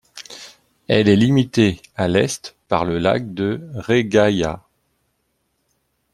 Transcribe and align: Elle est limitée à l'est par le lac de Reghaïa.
Elle 0.87 1.07
est 1.09 1.15
limitée 1.15 1.79
à 1.95 2.07
l'est 2.07 2.55
par 2.67 2.85
le 2.85 2.97
lac 2.97 3.35
de 3.35 3.69
Reghaïa. 3.75 4.63